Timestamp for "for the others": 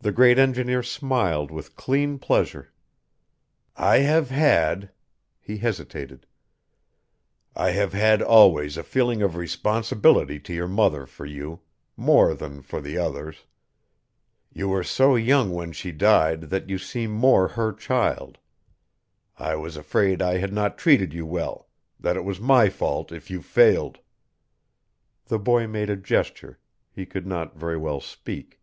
12.60-13.46